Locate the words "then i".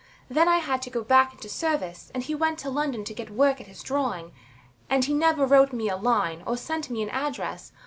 0.29-0.57